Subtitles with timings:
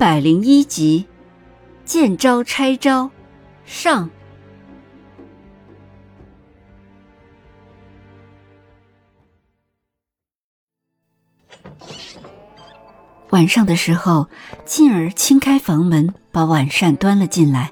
[0.00, 1.04] 百零一集，
[1.84, 3.10] 见招拆招，
[3.66, 4.08] 上。
[13.28, 14.26] 晚上的时候，
[14.64, 17.70] 静儿轻开房门，把晚膳端了进来。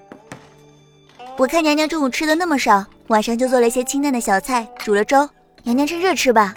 [1.39, 5.27] 我看娘娘中午吃的那么少，晚上就做了一些清淡的小菜，煮了粥，
[5.63, 6.55] 娘娘趁热吃吧。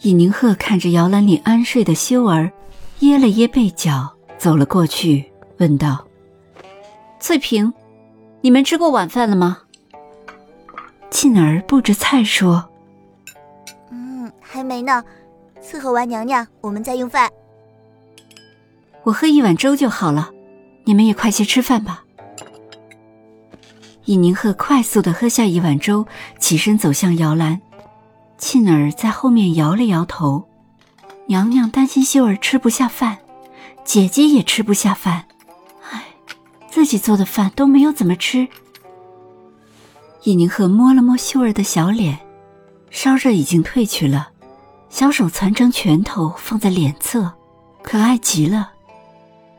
[0.00, 2.50] 尹宁鹤看着摇篮里安睡的修儿。
[3.00, 5.24] 掖了掖被角，走了过去，
[5.58, 6.04] 问道
[7.20, 7.72] ：“翠萍，
[8.40, 9.58] 你们吃过晚饭了吗？”
[11.12, 12.68] 沁儿布着菜说
[13.92, 15.04] ：“嗯，还没呢，
[15.62, 17.30] 伺候完娘娘，我们再用饭。
[19.04, 20.28] 我喝一碗粥就好了，
[20.82, 22.02] 你们也快些吃饭吧。”
[24.06, 26.04] 尹宁鹤快速的喝下一碗粥，
[26.40, 27.60] 起身走向摇篮，
[28.38, 30.48] 沁儿在后面摇了摇头。
[31.28, 33.18] 娘娘担心秀儿吃不下饭，
[33.84, 35.26] 姐姐也吃不下饭，
[35.90, 36.04] 唉，
[36.70, 38.48] 自己做的饭都没有怎么吃。
[40.24, 42.18] 尹宁鹤摸了摸秀儿的小脸，
[42.90, 44.30] 烧热已经褪去了，
[44.88, 47.32] 小手攒成拳头放在脸侧，
[47.82, 48.70] 可爱极了。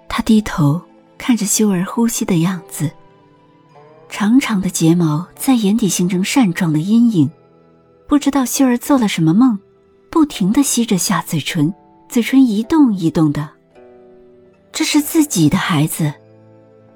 [0.08, 0.82] 他低头
[1.18, 2.90] 看着秀儿呼吸的样子，
[4.10, 7.30] 长长的睫毛在眼底形成扇状的阴影，
[8.08, 9.60] 不知道秀儿做了什么梦。
[10.10, 11.74] 不停的吸着下嘴唇，
[12.08, 13.50] 嘴唇一动一动的。
[14.74, 16.12] 这是自己的孩子，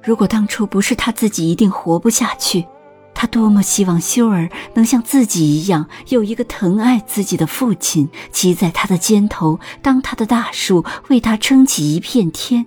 [0.01, 2.65] 如果当初不是他自己，一定活不下去。
[3.13, 12.65] 他多么希望修儿能像自己一样，有一个疼爱自己的父亲，骑在他的肩头，当他的大树，为他撑起一片天。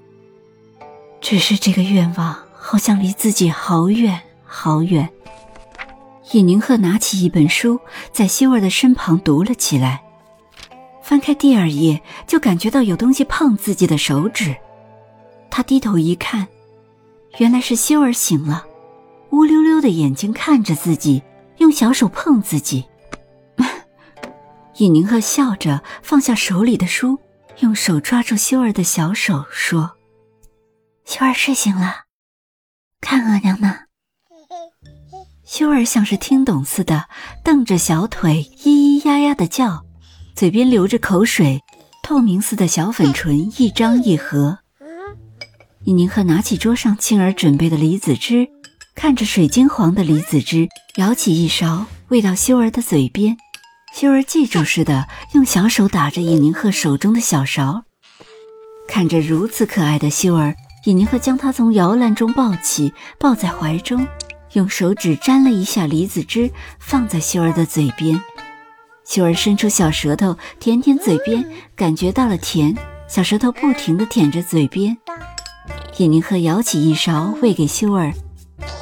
[1.21, 5.09] 只是这个愿望好像离自己好远好远。
[6.33, 7.81] 尹宁鹤拿起一本书，
[8.13, 10.03] 在修儿的身旁读了起来。
[11.03, 14.55] 翻开第二页，就感觉到有东西碰自己的手指。
[15.51, 16.47] 他低头一看，
[17.39, 18.65] 原来是修儿醒了，
[19.31, 21.23] 乌溜溜的眼睛看着自己，
[21.59, 22.85] 用小手碰自己。
[24.79, 27.19] 尹宁鹤笑着放下手里的书，
[27.59, 29.97] 用手抓住修儿的小手，说
[31.05, 32.05] ：“修儿睡醒了，
[33.01, 33.81] 看额娘呢。”
[35.45, 37.09] 修儿像是听懂似的，
[37.45, 39.85] 蹬着小腿，咿咿呀呀的叫。
[40.35, 41.61] 嘴边流着口水，
[42.03, 44.61] 透明似的小粉唇一张一合。
[45.85, 48.47] 尹宁鹤拿起桌上青儿准备的梨子汁，
[48.95, 53.35] 看着水晶黄的梨子汁，舀起一勺喂到修儿的嘴边。
[53.95, 57.85] 修儿记住似的，用小手打着尹宁鹤手中的小勺。
[58.87, 60.55] 看着如此可爱的修儿，
[60.85, 64.07] 尹宁鹤将她从摇篮中抱起，抱在怀中，
[64.53, 68.21] 用手指沾了一下梨子汁，放在修儿的嘴边。
[69.07, 71.43] 秀儿伸出小舌头舔舔嘴边，
[71.75, 72.77] 感觉到了甜，
[73.09, 74.95] 小舌头不停地舔着嘴边。
[76.01, 78.15] 尹宁鹤舀起一勺喂给修儿，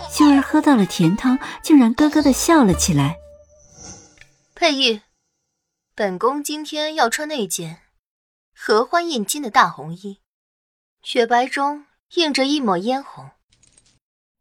[0.08, 3.16] 修儿喝到了甜汤，竟然咯咯的笑了起来。
[4.54, 5.00] 佩玉，
[5.96, 7.80] 本宫今天要穿那件
[8.56, 10.18] 合欢印金的大红衣，
[11.02, 13.30] 雪白中映着一抹嫣红。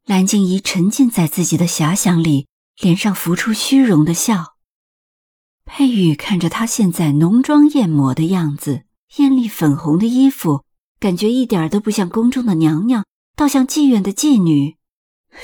[0.05, 2.47] 蓝静怡沉浸在自己的遐想里，
[2.79, 4.53] 脸上浮出虚荣的笑。
[5.65, 8.83] 佩玉看着她现在浓妆艳抹的样子，
[9.15, 10.63] 艳丽粉红的衣服，
[10.99, 14.77] 感觉一点都不像宫中的娘娘，倒像妓院的妓女。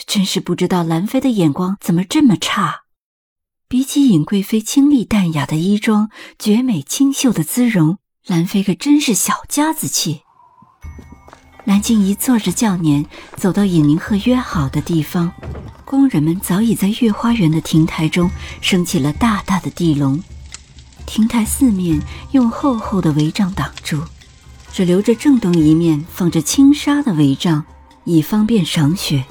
[0.08, 2.81] 真是不知道兰妃的眼光怎么这么差。
[3.68, 6.09] 比起尹贵妃清丽淡雅的衣装、
[6.40, 10.22] 绝美清秀的姿容，兰妃可真是小家子气。
[11.66, 13.05] 蓝静怡坐着轿辇
[13.38, 15.32] 走到尹宁鹤约好的地方。
[15.85, 18.29] 工人们早已在御花园的亭台中
[18.61, 20.22] 升起了大大的地笼，
[21.05, 22.02] 亭台四面
[22.32, 24.03] 用厚厚的帷帐挡住，
[24.73, 27.64] 只留着正东一面放着轻纱的帷帐，
[28.05, 29.23] 以方便赏雪。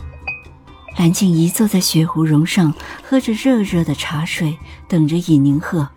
[0.97, 2.73] 蓝静怡坐在雪芙蓉上，
[3.03, 4.57] 喝着热热的茶水，
[4.87, 5.89] 等着尹宁鹤。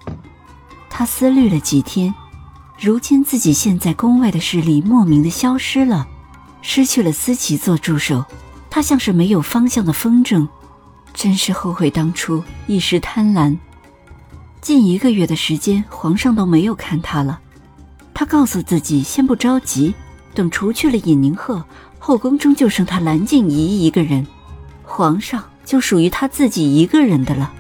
[0.90, 2.12] 她思虑了几天，
[2.80, 6.08] 如今自己现在宫外的势力莫名的消失了，
[6.64, 8.26] 失去了思琪做助手。
[8.68, 10.48] 他像是没有方向的风筝，
[11.14, 13.56] 真是后悔当初一时贪婪。
[14.60, 17.40] 近一个月的时间，皇上都没有看他了。
[18.16, 19.94] 他告诉自己先不着急，
[20.34, 21.64] 等除去了尹宁鹤，
[22.00, 24.26] 后宫中就剩他蓝静怡一个人，
[24.84, 27.54] 皇上就属于他自己一个人的了。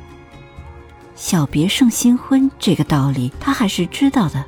[1.14, 4.46] 小别胜新婚这个道理，他还是知道的。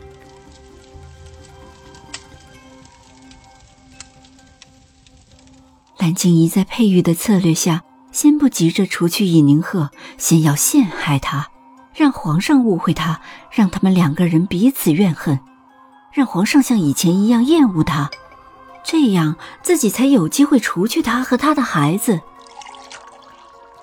[5.97, 7.83] 蓝静怡在佩玉的策略下，
[8.13, 11.49] 先不急着除去尹宁鹤，先要陷害他，
[11.93, 13.19] 让皇上误会他，
[13.51, 15.37] 让他们两个人彼此怨恨，
[16.17, 18.09] 让皇上像以前一样厌恶他，
[18.83, 22.19] 这样自己才有机会除去他和他的孩子。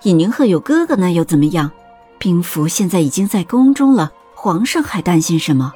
[0.02, 1.70] 尹宁鹤有哥哥，那又怎么样？
[2.19, 5.72] 兵符现在已经在宫中了，皇上还担心什么？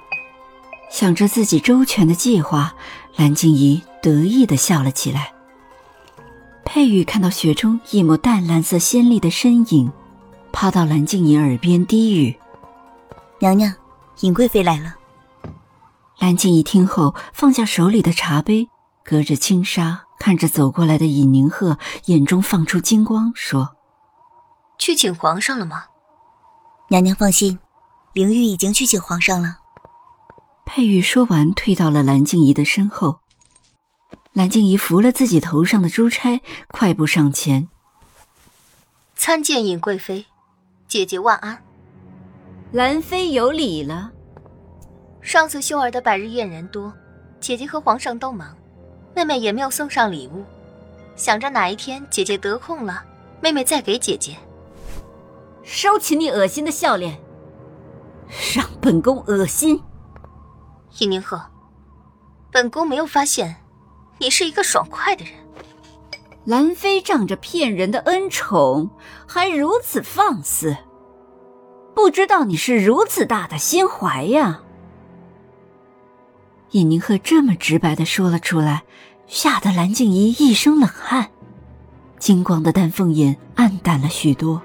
[0.90, 2.74] 想着自己周全的计划，
[3.14, 5.32] 蓝静怡得意的笑了起来。
[6.64, 9.92] 佩玉看到雪中一抹淡蓝色鲜丽的身影，
[10.50, 12.34] 趴到蓝静怡耳边低语
[13.38, 13.72] ：“娘娘，
[14.22, 14.96] 尹贵妃来了。”
[16.18, 18.68] 蓝静怡听后放下手里的茶杯，
[19.04, 23.76] 隔着轻纱看着走过来的尹宁鹤，眼中放出金光，说
[24.78, 25.84] ：“去请皇上了吗？”
[26.90, 27.58] 娘娘放心，
[28.14, 29.58] 灵玉已经去请皇上了。
[30.66, 33.20] 佩玉说完，退到了蓝静怡的身后。
[34.32, 37.68] 蓝静怡扶了自己头上的珠钗，快步上前。
[39.14, 40.26] 参见尹贵妃，
[40.88, 41.62] 姐姐万安。
[42.72, 44.10] 兰妃有礼了。
[45.28, 46.90] 上次秀儿的百日宴人多，
[47.38, 48.56] 姐姐和皇上都忙，
[49.14, 50.42] 妹妹也没有送上礼物，
[51.16, 53.04] 想着哪一天姐姐得空了，
[53.42, 54.38] 妹妹再给姐姐。
[55.62, 57.20] 收起你恶心的笑脸，
[58.56, 59.82] 让本宫恶心！
[61.00, 61.38] 尹宁鹤，
[62.50, 63.56] 本宫没有发现
[64.16, 65.34] 你是一个爽快的人。
[66.46, 68.88] 兰妃仗着骗人的恩宠，
[69.26, 70.74] 还如此放肆，
[71.94, 74.62] 不知道你是如此大的心怀呀！
[76.72, 78.82] 尹宁鹤这么直白的说了出来，
[79.26, 81.30] 吓得蓝静怡一身冷汗，
[82.18, 84.60] 金光的丹凤眼暗淡了许多。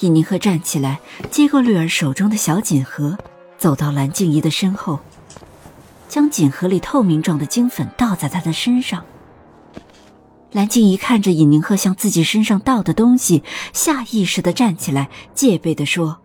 [0.00, 1.00] 尹宁鹤站起来，
[1.32, 3.18] 接过绿儿手中的小锦盒，
[3.58, 5.00] 走到蓝静怡的身后，
[6.08, 9.04] 将锦盒里透明状的金粉倒在她的身上。
[10.52, 13.42] 蓝静怡看着尹宁鹤向自己身上倒的东西，
[13.72, 16.20] 下意识的站起来，戒备的说：“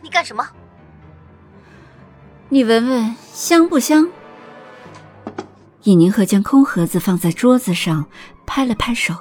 [0.00, 0.46] 你干什么？
[2.48, 4.08] 你闻闻香不香？”
[5.82, 8.06] 尹宁鹤将空盒子放在桌子上，
[8.46, 9.14] 拍了拍手。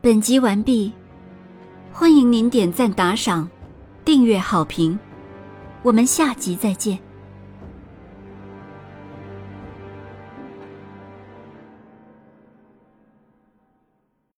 [0.00, 0.92] 本集完毕，
[1.92, 3.48] 欢迎您点赞、打赏、
[4.04, 4.98] 订阅、好评，
[5.84, 6.98] 我们下集再见。